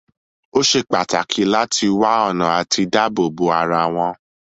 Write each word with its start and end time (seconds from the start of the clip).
Ó 0.57 0.59
ṣe 0.69 0.79
pàtàkì 0.91 1.41
láti 1.53 1.85
wá 1.99 2.11
ọ̀nà 2.29 2.45
àti 2.59 2.81
dáábòbò 2.93 3.45
ara 3.61 3.81
wọn. 3.95 4.11